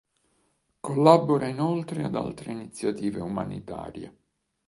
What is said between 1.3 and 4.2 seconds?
inoltre ad altre iniziative umanitarie.